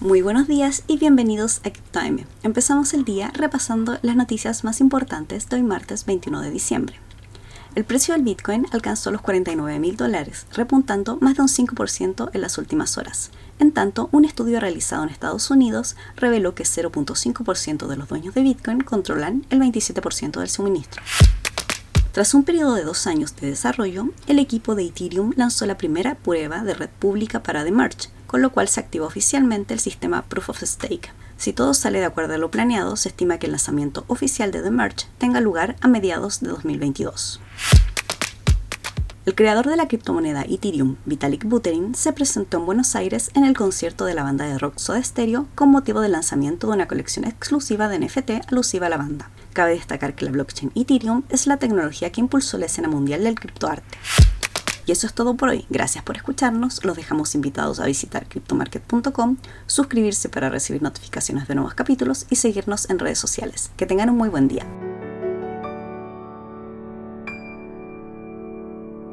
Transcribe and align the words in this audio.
Muy 0.00 0.22
buenos 0.22 0.46
días 0.46 0.84
y 0.86 0.96
bienvenidos 0.96 1.60
a 1.64 1.70
Time. 1.70 2.24
Empezamos 2.44 2.94
el 2.94 3.04
día 3.04 3.32
repasando 3.34 3.98
las 4.02 4.14
noticias 4.14 4.62
más 4.62 4.80
importantes 4.80 5.48
de 5.48 5.56
hoy 5.56 5.64
martes 5.64 6.06
21 6.06 6.40
de 6.40 6.52
diciembre. 6.52 7.00
El 7.74 7.84
precio 7.84 8.14
del 8.14 8.22
Bitcoin 8.22 8.66
alcanzó 8.70 9.10
los 9.10 9.22
49 9.22 9.80
mil 9.80 9.96
dólares, 9.96 10.46
repuntando 10.54 11.18
más 11.20 11.34
de 11.34 11.42
un 11.42 11.48
5% 11.48 12.30
en 12.32 12.40
las 12.40 12.58
últimas 12.58 12.96
horas. 12.96 13.32
En 13.58 13.72
tanto, 13.72 14.08
un 14.12 14.24
estudio 14.24 14.60
realizado 14.60 15.02
en 15.02 15.08
Estados 15.08 15.50
Unidos 15.50 15.96
reveló 16.14 16.54
que 16.54 16.62
0.5% 16.62 17.88
de 17.88 17.96
los 17.96 18.08
dueños 18.08 18.34
de 18.34 18.42
Bitcoin 18.42 18.82
controlan 18.82 19.46
el 19.50 19.58
27% 19.58 20.38
del 20.38 20.48
suministro. 20.48 21.02
Tras 22.18 22.34
un 22.34 22.42
periodo 22.42 22.74
de 22.74 22.82
dos 22.82 23.06
años 23.06 23.36
de 23.36 23.46
desarrollo, 23.46 24.08
el 24.26 24.40
equipo 24.40 24.74
de 24.74 24.86
Ethereum 24.86 25.34
lanzó 25.36 25.66
la 25.66 25.78
primera 25.78 26.16
prueba 26.16 26.64
de 26.64 26.74
red 26.74 26.88
pública 26.88 27.44
para 27.44 27.62
The 27.62 27.70
Merge, 27.70 28.08
con 28.26 28.42
lo 28.42 28.50
cual 28.50 28.66
se 28.66 28.80
activó 28.80 29.06
oficialmente 29.06 29.72
el 29.72 29.78
sistema 29.78 30.22
Proof 30.22 30.50
of 30.50 30.64
Stake. 30.64 31.12
Si 31.36 31.52
todo 31.52 31.74
sale 31.74 32.00
de 32.00 32.06
acuerdo 32.06 32.34
a 32.34 32.38
lo 32.38 32.50
planeado, 32.50 32.96
se 32.96 33.10
estima 33.10 33.38
que 33.38 33.46
el 33.46 33.52
lanzamiento 33.52 34.04
oficial 34.08 34.50
de 34.50 34.62
The 34.62 34.72
Merge 34.72 35.06
tenga 35.18 35.40
lugar 35.40 35.76
a 35.80 35.86
mediados 35.86 36.40
de 36.40 36.48
2022. 36.48 37.40
El 39.28 39.34
creador 39.34 39.68
de 39.68 39.76
la 39.76 39.88
criptomoneda 39.88 40.46
Ethereum, 40.48 40.96
Vitalik 41.04 41.44
Buterin, 41.44 41.94
se 41.94 42.14
presentó 42.14 42.56
en 42.56 42.64
Buenos 42.64 42.96
Aires 42.96 43.30
en 43.34 43.44
el 43.44 43.54
concierto 43.54 44.06
de 44.06 44.14
la 44.14 44.22
banda 44.22 44.46
de 44.46 44.56
rock 44.56 44.78
Soda 44.78 45.02
Stereo 45.02 45.46
con 45.54 45.70
motivo 45.70 46.00
del 46.00 46.12
lanzamiento 46.12 46.66
de 46.66 46.72
una 46.72 46.88
colección 46.88 47.26
exclusiva 47.26 47.88
de 47.88 47.98
NFT 47.98 48.50
alusiva 48.50 48.86
a 48.86 48.88
la 48.88 48.96
banda. 48.96 49.28
Cabe 49.52 49.72
destacar 49.72 50.14
que 50.14 50.24
la 50.24 50.30
blockchain 50.30 50.72
Ethereum 50.74 51.24
es 51.28 51.46
la 51.46 51.58
tecnología 51.58 52.10
que 52.10 52.22
impulsó 52.22 52.56
la 52.56 52.64
escena 52.64 52.88
mundial 52.88 53.22
del 53.22 53.38
criptoarte. 53.38 53.98
Y 54.86 54.92
eso 54.92 55.06
es 55.06 55.12
todo 55.12 55.34
por 55.34 55.50
hoy. 55.50 55.66
Gracias 55.68 56.02
por 56.02 56.16
escucharnos. 56.16 56.82
Los 56.82 56.96
dejamos 56.96 57.34
invitados 57.34 57.80
a 57.80 57.84
visitar 57.84 58.26
cryptomarket.com, 58.30 59.36
suscribirse 59.66 60.30
para 60.30 60.48
recibir 60.48 60.80
notificaciones 60.80 61.46
de 61.48 61.54
nuevos 61.54 61.74
capítulos 61.74 62.24
y 62.30 62.36
seguirnos 62.36 62.88
en 62.88 62.98
redes 62.98 63.18
sociales. 63.18 63.72
Que 63.76 63.84
tengan 63.84 64.08
un 64.08 64.16
muy 64.16 64.30
buen 64.30 64.48
día. 64.48 64.64